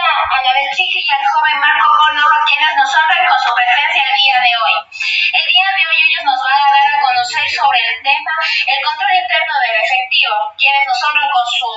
señorita 0.00 0.40
Anabel 0.40 0.70
Chiqui 0.72 1.00
y 1.04 1.10
al 1.12 1.24
joven 1.28 1.60
Marco 1.60 1.88
Córdoba, 1.92 2.36
quienes 2.48 2.72
nos 2.76 2.88
honran 2.88 3.26
con 3.26 3.38
su 3.40 3.52
presencia 3.52 4.00
el 4.00 4.16
día 4.16 4.36
de 4.40 4.52
hoy. 4.56 4.74
El 4.80 5.44
día 5.44 5.68
de 5.76 5.82
hoy 5.88 5.98
ellos 6.08 6.24
nos 6.24 6.40
van 6.40 6.56
a 6.56 6.68
dar 6.72 6.88
a 6.88 7.00
conocer 7.04 7.46
sobre 7.50 7.78
el 7.84 7.94
tema 8.02 8.34
el 8.40 8.80
control 8.80 9.12
interno 9.12 9.54
del 9.60 9.76
efectivo, 9.84 10.36
quienes 10.56 10.82
nos 10.88 10.98
honran 11.04 11.28
con 11.28 11.46
su 11.52 11.72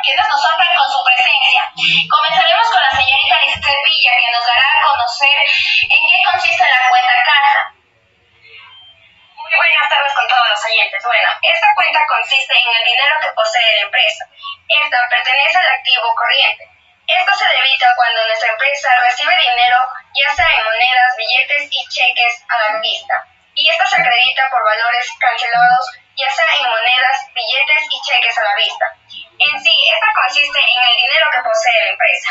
quienes 0.00 0.26
nos 0.28 0.40
honran 0.40 0.74
con 0.78 0.88
su 0.88 1.00
presencia. 1.04 1.62
Comenzaremos 2.08 2.66
con 2.70 2.80
la 2.80 2.94
señorita 2.94 3.36
Lisette 3.44 3.84
Villa, 3.84 4.12
que 4.16 4.32
nos 4.32 4.46
dará 4.46 4.68
a 4.70 4.82
conocer 4.86 5.36
en 5.90 6.00
qué 6.08 6.18
consiste 6.24 6.64
la 6.64 6.88
cuenta 6.88 7.14
caja. 7.26 7.74
Muy 9.34 9.52
buenas 9.60 9.86
tardes 9.90 10.14
con 10.14 10.26
todos 10.30 10.46
los 10.48 10.62
oyentes. 10.64 11.04
Bueno, 11.04 11.28
esta 11.42 11.68
cuenta 11.74 12.00
consiste 12.08 12.54
en 12.54 12.70
el 12.70 12.84
dinero 12.86 13.14
que 13.20 13.34
posee 13.34 13.76
la 13.76 13.82
empresa. 13.90 14.24
Esta 14.68 14.98
pertenece 15.10 15.58
al 15.58 15.68
activo 15.74 16.14
corriente. 16.16 16.79
Empresa 18.60 18.88
recibe 19.08 19.32
dinero, 19.40 19.78
ya 20.12 20.28
sea 20.36 20.44
en 20.44 20.64
monedas, 20.64 21.16
billetes 21.16 21.68
y 21.72 21.80
cheques 21.88 22.44
a 22.48 22.58
la 22.58 22.80
vista. 22.80 23.24
Y 23.54 23.70
esto 23.70 23.86
se 23.86 24.00
acredita 24.00 24.48
por 24.50 24.64
valores 24.64 25.08
cancelados, 25.18 25.84
ya 26.16 26.30
sea 26.30 26.50
en 26.60 26.68
monedas, 26.68 27.16
billetes 27.32 27.88
y 27.88 27.96
cheques 28.04 28.36
a 28.36 28.44
la 28.44 28.54
vista. 28.56 28.86
En 29.40 29.56
sí, 29.64 29.72
esta 29.88 30.08
consiste 30.12 30.58
en 30.60 30.82
el 30.92 30.96
dinero 30.96 31.26
que 31.32 31.40
posee 31.40 31.84
la 31.84 31.90
empresa. 31.90 32.30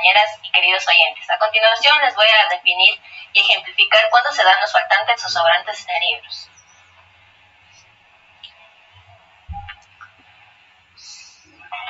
Compañeras 0.00 0.38
y 0.42 0.50
queridos 0.50 0.86
oyentes. 0.88 1.28
A 1.30 1.38
continuación 1.38 1.98
les 2.02 2.14
voy 2.14 2.24
a 2.26 2.48
definir 2.54 2.98
y 3.32 3.40
ejemplificar 3.40 4.00
cuándo 4.10 4.32
se 4.32 4.42
dan 4.42 4.56
los 4.60 4.72
faltantes 4.72 5.24
o 5.24 5.28
sobrantes 5.28 5.86
en 5.88 6.02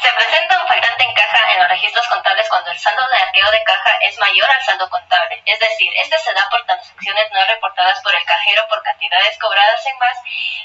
Se 0.01 0.13
presenta 0.13 0.59
un 0.59 0.67
faltante 0.67 1.05
en 1.05 1.15
caja 1.15 1.53
en 1.53 1.59
los 1.59 1.69
registros 1.69 2.07
contables 2.09 2.49
cuando 2.49 2.71
el 2.71 2.79
saldo 2.79 3.03
de 3.09 3.23
arqueo 3.23 3.51
de 3.51 3.65
caja 3.65 3.99
es 4.01 4.19
mayor 4.19 4.47
al 4.51 4.65
saldo 4.65 4.89
contable, 4.89 5.43
es 5.45 5.59
decir, 5.59 5.93
este 5.97 6.17
se 6.19 6.33
da 6.33 6.49
por 6.49 6.65
transacciones 6.65 7.31
no 7.33 7.45
reportadas 7.45 8.01
por 8.01 8.15
el 8.15 8.25
cajero 8.25 8.67
por 8.69 8.83
cantidades 8.83 9.39
cobradas 9.39 9.85
en 9.87 9.99
más 9.99 10.17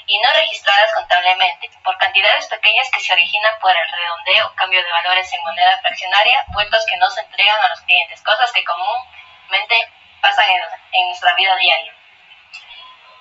y 0.06 0.18
no 0.20 0.32
registradas 0.32 0.92
contablemente, 0.94 1.70
por 1.84 1.98
cantidades 1.98 2.46
pequeñas 2.46 2.88
que 2.90 3.00
se 3.00 3.12
originan 3.12 3.58
por 3.60 3.76
el 3.76 3.92
redondeo, 3.92 4.54
cambio 4.54 4.82
de 4.82 4.90
valores 4.90 5.30
en 5.32 5.42
moneda 5.42 5.78
fraccionaria, 5.82 6.44
vueltos 6.48 6.86
que 6.86 6.96
no 6.96 7.10
se 7.10 7.20
entregan 7.20 7.62
a 7.64 7.68
los 7.68 7.80
clientes, 7.82 8.22
cosas 8.22 8.50
que 8.52 8.64
comúnmente 8.64 9.92
pasan 10.22 10.48
en, 10.48 10.62
en 10.92 11.06
nuestra 11.08 11.34
vida 11.34 11.54
diaria. 11.56 11.92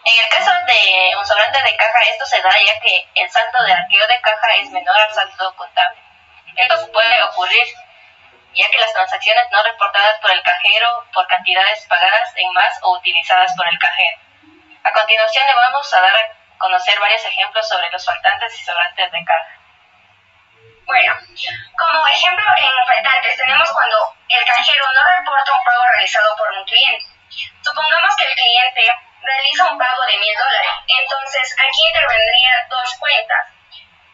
En 0.05 0.23
el 0.23 0.29
caso 0.29 0.51
de 0.67 1.17
un 1.17 1.25
sobrante 1.25 1.61
de 1.63 1.75
caja, 1.75 1.99
esto 2.11 2.25
se 2.25 2.41
da 2.41 2.51
ya 2.63 2.79
que 2.79 3.09
el 3.15 3.29
saldo 3.29 3.63
de 3.63 3.73
arqueo 3.73 4.07
de 4.07 4.21
caja 4.21 4.47
es 4.61 4.69
menor 4.69 5.01
al 5.01 5.11
saldo 5.11 5.55
contable. 5.55 6.04
Esto 6.55 6.91
puede 6.91 7.23
ocurrir 7.23 7.67
ya 8.55 8.69
que 8.71 8.79
las 8.79 8.93
transacciones 8.93 9.43
no 9.51 9.61
reportadas 9.63 10.19
por 10.19 10.31
el 10.31 10.41
cajero 10.41 11.05
por 11.13 11.27
cantidades 11.27 11.85
pagadas 11.87 12.31
en 12.35 12.51
más 12.53 12.79
o 12.81 12.97
utilizadas 12.97 13.53
por 13.57 13.67
el 13.67 13.77
cajero. 13.77 14.17
A 14.83 14.91
continuación 14.91 15.45
le 15.47 15.55
vamos 15.55 15.93
a 15.93 16.01
dar 16.01 16.15
a 16.15 16.57
conocer 16.57 16.97
varios 16.99 17.25
ejemplos 17.25 17.67
sobre 17.67 17.89
los 17.91 18.05
faltantes 18.05 18.53
y 18.53 18.63
sobrantes 18.63 19.11
de 19.11 19.25
caja. 19.25 19.59
Bueno, 20.85 21.13
como 21.75 22.07
ejemplo 22.07 22.45
en 22.57 22.87
faltantes 22.87 23.35
tenemos 23.35 23.69
cuando 23.73 23.97
el 24.29 24.45
cajero 24.45 24.85
no 24.93 25.03
reporta 25.03 25.51
un 25.51 25.63
pago 25.65 25.83
realizado 25.91 26.37
por 26.37 26.51
un 26.51 26.63
cliente. 26.63 27.05
Supongamos 27.61 28.15
que 28.15 28.25
el 28.25 28.35
cliente 28.35 28.81
realiza 29.21 29.71
un 29.71 29.77
pago 29.77 30.05
de 30.05 30.17
mil 30.17 30.35
dólares. 30.37 30.71
Entonces 30.87 31.55
aquí 31.59 31.87
intervendría 31.89 32.67
dos 32.69 32.95
cuentas 32.99 33.54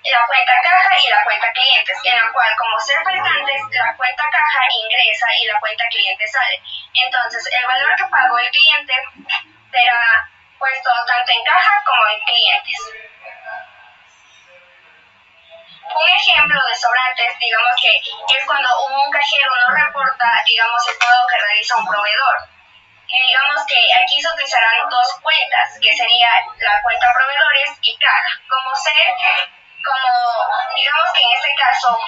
la 0.10 0.26
cuenta 0.26 0.54
caja 0.64 0.98
y 1.00 1.10
la 1.10 1.24
cuenta 1.24 1.52
clientes, 1.54 1.98
en 2.04 2.18
la 2.18 2.32
cual 2.34 2.50
como 2.58 2.80
ser 2.80 2.98
faltantes, 3.04 3.62
la 3.70 3.96
cuenta 3.96 4.24
caja 4.32 4.62
ingresa 4.82 5.28
y 5.38 5.46
la 5.46 5.60
cuenta 5.60 5.86
cliente 5.90 6.28
sale. 6.28 6.62
Entonces, 7.06 7.46
el 7.54 7.68
valor 7.68 7.96
que 7.96 8.06
pagó 8.10 8.40
el 8.40 8.50
cliente 8.50 8.94
será 9.70 10.02
puesto 10.58 10.90
tanto 11.06 11.32
en 11.32 11.44
caja 11.44 11.72
como 11.86 12.08
en 12.10 12.20
clientes. 12.26 12.80
Un 15.92 16.10
ejemplo 16.10 16.60
de 16.66 16.76
sobrantes, 16.76 17.38
digamos 17.38 17.74
que 17.78 17.92
es 18.38 18.46
cuando 18.46 18.70
un 18.88 19.12
cajero 19.12 19.52
no 19.68 19.76
reporta, 19.76 20.42
digamos, 20.46 20.82
el 20.88 20.98
pago 20.98 21.28
que 21.28 21.38
realiza 21.38 21.78
un 21.78 21.86
proveedor. 21.86 22.38
Y 23.08 23.28
digamos 23.28 23.66
que 23.68 23.78
aquí 24.02 24.22
se 24.22 24.30
utilizarán 24.30 24.88
dos 24.90 25.20
cuentas, 25.22 25.78
que 25.82 25.94
sería 25.94 26.30
la 26.58 26.82
cuenta 26.82 27.08
proveedores 27.14 27.78
y 27.82 27.98
caja. 27.98 28.40
Como 28.48 28.74
ser 28.76 29.61
como 29.84 30.76
digamos 30.76 31.10
que 31.14 31.24
en 31.24 31.32
este 31.34 31.52
caso 31.56 32.00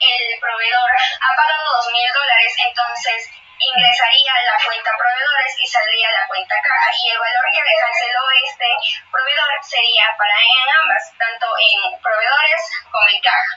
el 0.00 0.40
proveedor 0.40 0.90
ha 0.92 1.30
pagado 1.36 1.64
dos 1.72 1.88
mil 1.92 2.08
dólares, 2.12 2.52
entonces 2.66 3.30
ingresaría 3.58 4.32
la 4.44 4.56
cuenta 4.64 4.90
proveedores 4.96 5.52
y 5.58 5.66
saldría 5.66 6.12
la 6.12 6.26
cuenta 6.28 6.54
caja 6.60 6.90
y 6.92 7.10
el 7.10 7.18
valor 7.18 7.46
que 7.50 7.62
canceló 7.62 8.22
este 8.44 8.68
proveedor 9.10 9.50
sería 9.62 10.14
para 10.18 10.36
en 10.40 10.68
ambas, 10.80 11.04
tanto 11.16 11.46
en 11.56 12.00
proveedores 12.00 12.62
como 12.90 13.08
en 13.08 13.20
caja. 13.22 13.52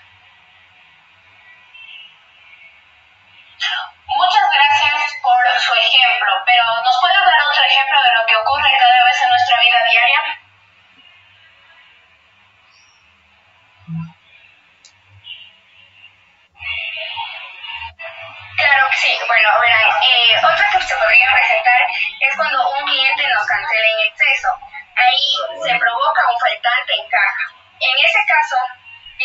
Muchas 4.10 4.48
gracias 4.50 5.00
por 5.22 5.38
su 5.60 5.74
ejemplo, 5.76 6.32
pero 6.46 6.64
¿nos 6.82 6.98
puede 7.00 7.14
dar 7.14 7.42
otro 7.46 7.64
ejemplo 7.64 8.00
de 8.02 8.14
lo 8.16 8.26
que 8.26 8.36
ocurre 8.36 8.72
cada 8.80 9.04
vez 9.06 9.22
en 9.22 9.30
nuestra 9.30 9.60
vida 9.60 9.79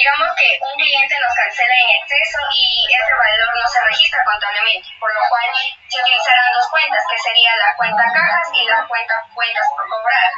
digamos 0.05 0.37
que 0.37 0.49
un 0.61 0.77
cliente 0.77 1.17
nos 1.17 1.33
cancela 1.33 1.77
en 1.81 1.97
exceso 1.97 2.37
y 2.53 2.93
ese 2.93 3.15
valor 3.17 3.57
no 3.57 3.67
se 3.73 3.81
registra 3.89 4.21
contablemente, 4.21 4.93
por 5.01 5.09
lo 5.09 5.21
cual 5.33 5.49
se 5.89 5.97
utilizarán 5.97 6.53
dos 6.53 6.69
cuentas, 6.69 7.05
que 7.09 7.17
sería 7.17 7.57
la 7.57 7.73
cuenta 7.73 8.05
cajas 8.13 8.47
y 8.53 8.69
la 8.69 8.85
cuenta 8.85 9.15
cuentas 9.33 9.65
por 9.73 9.89
cobrar. 9.89 10.29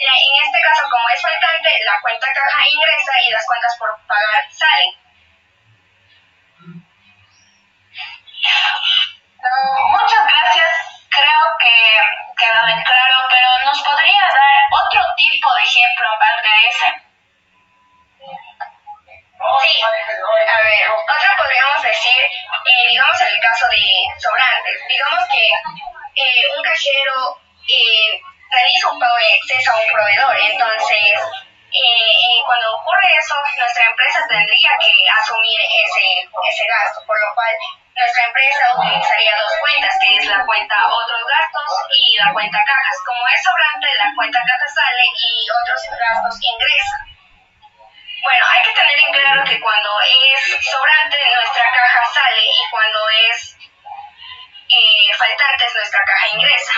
En 0.00 0.34
este 0.40 0.58
caso, 0.64 0.88
como 0.88 1.04
es 1.12 1.20
faltante, 1.20 1.68
la 1.84 2.00
cuenta 2.00 2.26
caja 2.32 2.60
ingresa 2.64 3.12
y 3.20 3.30
las 3.36 3.44
cuentas 3.44 3.76
por 3.76 3.92
pagar 4.08 4.40
salen. 4.48 4.92
muchas 9.92 10.24
gracias. 10.24 10.72
Creo 11.12 11.44
que 11.60 11.76
queda 12.40 12.64
bien 12.64 12.82
claro, 12.82 13.16
pero 13.28 13.48
¿nos 13.64 13.82
podría 13.82 14.24
dar 14.24 14.56
otro 14.72 15.05
eso, 33.26 33.34
nuestra 33.58 33.84
empresa 33.90 34.20
tendría 34.28 34.70
que 34.78 34.94
asumir 35.18 35.58
ese, 35.58 36.06
ese 36.22 36.64
gasto, 36.70 37.02
por 37.06 37.18
lo 37.18 37.34
cual 37.34 37.50
nuestra 37.96 38.22
empresa 38.24 38.62
utilizaría 38.78 39.34
dos 39.42 39.52
cuentas, 39.58 39.94
que 40.00 40.16
es 40.16 40.26
la 40.26 40.44
cuenta 40.46 40.76
otros 40.86 41.22
gastos 41.26 41.70
y 41.90 42.16
la 42.18 42.32
cuenta 42.32 42.58
cajas. 42.62 42.96
Como 43.04 43.26
es 43.34 43.42
sobrante, 43.42 43.88
la 43.98 44.14
cuenta 44.14 44.38
cajas 44.46 44.74
sale 44.74 45.04
y 45.10 45.50
otros 45.50 45.80
gastos 45.98 46.38
ingresan. 46.38 47.02
Bueno, 48.22 48.44
hay 48.46 48.62
que 48.62 48.74
tener 48.74 48.98
en 48.98 49.12
claro 49.12 49.44
que 49.44 49.60
cuando 49.60 49.90
es 50.02 50.40
sobrante, 50.62 51.18
nuestra 51.34 51.66
caja 51.72 52.02
sale 52.14 52.42
y 52.42 52.70
cuando 52.70 53.00
es 53.30 53.56
eh, 54.70 55.14
faltante, 55.18 55.64
nuestra 55.74 56.00
caja 56.04 56.28
ingresa. 56.28 56.74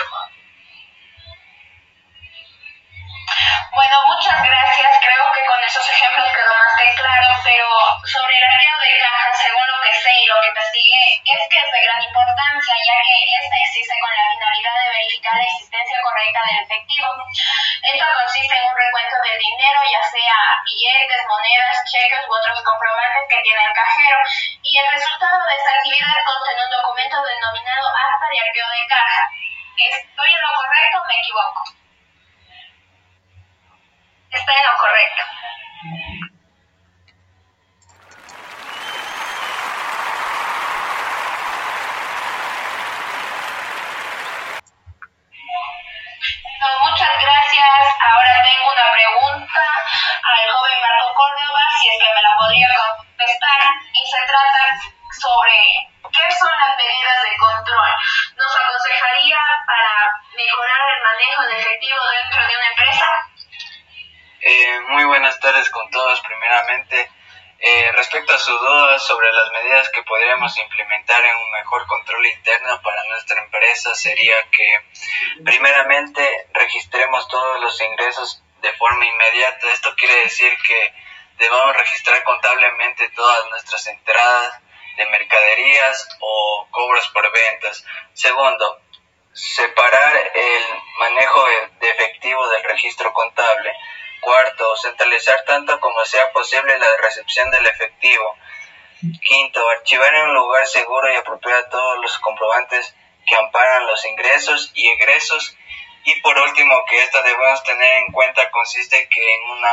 Bueno, 3.71 3.95
muchas 4.07 4.43
gracias. 4.43 4.91
Creo 5.01 5.25
que 5.33 5.45
con 5.45 5.63
esos 5.63 5.89
ejemplos 5.89 6.31
quedó 6.31 6.53
más 6.53 6.73
que 6.77 6.95
claro, 6.95 7.29
pero 7.43 7.67
sobre 8.05 8.37
el 8.37 8.43
arqueo 8.43 8.77
de 8.81 8.99
caja, 8.99 9.33
según 9.33 9.65
lo 9.67 9.81
que 9.81 9.93
sé 9.93 10.11
y 10.11 10.25
lo 10.25 10.41
que 10.41 10.47
investigué, 10.47 11.03
es 11.25 11.41
que 11.49 11.57
es 11.57 11.71
de 11.71 11.81
gran 11.83 12.01
importancia, 12.03 12.73
ya 12.73 12.97
que 13.03 13.15
este 13.43 13.55
existe 13.63 13.95
con 14.01 14.09
la 14.09 14.25
finalidad 14.33 14.75
de 14.83 14.89
efectivo. 16.63 17.07
Esto 17.83 18.05
consiste 18.05 18.55
en 18.55 18.65
un 18.67 18.75
recuento 18.75 19.15
del 19.23 19.37
dinero, 19.37 19.79
ya 19.89 20.03
sea 20.09 20.37
billetes, 20.65 21.21
monedas, 21.27 21.83
cheques 21.89 22.21
u 22.27 22.31
otros 22.33 22.61
comprobantes 22.63 23.23
que 23.29 23.41
tiene 23.41 23.61
el 23.63 23.73
cajero, 23.73 24.17
y 24.63 24.77
el 24.77 24.87
resultado 24.91 25.37
de 25.45 25.55
esta 25.55 25.71
actividad 25.73 26.17
consta 26.25 26.51
en 26.51 26.59
un 26.59 26.71
documento 26.71 27.17
denominado 27.23 27.85
acta 27.89 28.25
de 28.31 28.39
arqueo 28.39 28.69
de 28.69 28.87
caja. 28.87 29.23
¿Estoy 29.77 30.29
en 30.29 30.41
lo 30.41 30.51
correcto 30.53 30.95
o 31.01 31.07
me 31.07 31.17
equivoco? 31.19 31.61
Thank 35.19 35.43
you. 35.43 35.48
Eh, 64.69 64.79
muy 64.81 65.03
buenas 65.05 65.39
tardes 65.39 65.67
con 65.71 65.89
todos, 65.89 66.21
primeramente. 66.21 67.09
Eh, 67.59 67.91
respecto 67.93 68.33
a 68.33 68.37
su 68.37 68.51
duda 68.51 68.99
sobre 68.99 69.31
las 69.33 69.51
medidas 69.51 69.89
que 69.89 70.03
podríamos 70.03 70.55
implementar 70.59 71.25
en 71.25 71.35
un 71.35 71.51
mejor 71.51 71.87
control 71.87 72.25
interno 72.27 72.79
para 72.83 73.03
nuestra 73.05 73.41
empresa, 73.41 73.95
sería 73.95 74.35
que 74.51 74.71
primeramente 75.43 76.47
registremos 76.53 77.27
todos 77.29 77.59
los 77.61 77.81
ingresos 77.81 78.43
de 78.61 78.71
forma 78.73 79.05
inmediata. 79.05 79.71
Esto 79.71 79.95
quiere 79.95 80.15
decir 80.21 80.55
que 80.67 80.93
debamos 81.39 81.75
registrar 81.75 82.23
contablemente 82.23 83.09
todas 83.09 83.49
nuestras 83.49 83.87
entradas 83.87 84.61
de 84.97 85.05
mercaderías 85.07 86.09
o 86.19 86.67
cobros 86.69 87.07
por 87.09 87.31
ventas. 87.31 87.83
Segundo, 88.13 88.81
separar 89.33 90.31
el 90.35 90.63
manejo 90.99 91.43
de 91.79 91.89
efectivo 91.89 92.47
del 92.49 92.63
registro 92.65 93.11
contable. 93.13 93.73
Cuarto, 94.19 94.75
centralizar 94.77 95.43
tanto 95.45 95.79
como 95.79 96.03
sea 96.05 96.31
posible 96.31 96.77
la 96.77 96.87
recepción 97.01 97.49
del 97.51 97.65
efectivo. 97.65 98.35
Quinto, 99.21 99.67
archivar 99.69 100.13
en 100.13 100.29
un 100.29 100.33
lugar 100.33 100.67
seguro 100.67 101.11
y 101.11 101.15
apropiado 101.15 101.69
todos 101.69 101.99
los 102.01 102.17
comprobantes 102.19 102.93
que 103.25 103.35
amparan 103.35 103.87
los 103.87 104.05
ingresos 104.05 104.71
y 104.73 104.87
egresos. 104.89 105.55
Y 106.03 106.19
por 106.21 106.37
último, 106.37 106.73
que 106.87 107.01
esto 107.01 107.21
debemos 107.23 107.63
tener 107.63 108.03
en 108.03 108.11
cuenta 108.11 108.49
consiste 108.51 109.07
que 109.09 109.35
en 109.35 109.43
una 109.51 109.71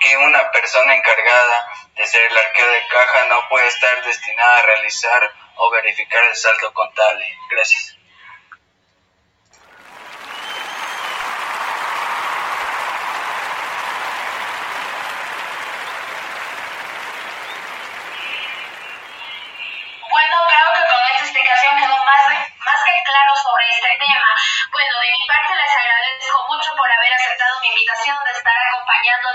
que 0.00 0.16
una 0.16 0.50
persona 0.50 0.96
encargada 0.96 1.68
de 1.94 2.02
hacer 2.02 2.22
el 2.30 2.36
arqueo 2.36 2.66
de 2.66 2.86
caja 2.88 3.26
no 3.28 3.48
puede 3.48 3.68
estar 3.68 4.02
destinada 4.04 4.58
a 4.58 4.62
realizar 4.62 5.32
o 5.56 5.70
verificar 5.70 6.24
el 6.24 6.34
saldo 6.34 6.72
contable. 6.72 7.24
Gracias. 7.50 7.96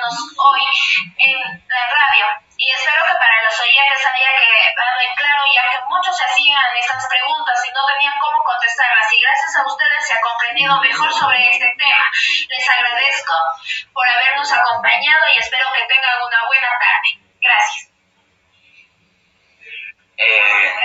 Hoy 0.10 0.64
en 1.18 1.40
la 1.68 1.84
radio. 1.92 2.26
Y 2.58 2.72
espero 2.72 3.02
que 3.08 3.16
para 3.16 3.44
los 3.44 3.60
oyentes 3.60 4.02
haya 4.08 4.32
quedado 4.40 4.98
en 5.02 5.16
claro, 5.16 5.44
ya 5.54 5.62
que 5.62 5.80
muchos 5.88 6.18
se 6.18 6.24
hacían 6.24 6.76
estas 6.80 7.06
preguntas 7.08 7.60
y 7.68 7.72
no 7.72 7.86
tenían 7.86 8.18
cómo 8.20 8.44
contestarlas. 8.44 9.14
Y 9.14 9.22
gracias 9.22 9.56
a 9.58 9.66
ustedes 9.66 10.08
se 10.08 10.14
ha 10.14 10.22
comprendido 10.22 10.82
mejor 10.82 11.14
sobre 11.14 11.50
este 11.50 11.70
tema. 11.78 12.12
Les 12.50 12.70
agradezco 12.70 13.34
por 13.94 14.08
habernos 14.10 14.52
acompañado 14.52 15.26
y 15.36 15.40
espero 15.40 15.66
que 15.76 15.86
tengan 15.86 16.18
una 16.24 16.46
buena 16.48 16.72
tarde. 16.80 17.10
Gracias. 17.42 17.92
Eh, 20.18 20.76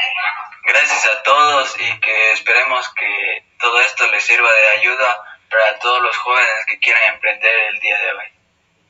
gracias 0.65 1.07
a 1.07 1.23
todos 1.23 1.81
y 1.81 2.01
que 2.01 2.33
esperemos 2.33 2.93
que 2.95 3.47
todo 3.59 3.81
esto 3.81 4.07
les 4.13 4.27
sirva 4.27 4.51
de 4.53 4.79
ayuda 4.79 5.39
para 5.49 5.79
todos 5.79 6.03
los 6.03 6.17
jóvenes 6.19 6.67
que 6.67 6.79
quieran 6.81 7.15
emprender 7.15 7.57
el 7.73 7.81
día 7.81 7.99
de 7.99 8.13
hoy 8.13 8.42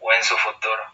o 0.03 0.13
en 0.13 0.23
su 0.23 0.37
futuro. 0.37 0.92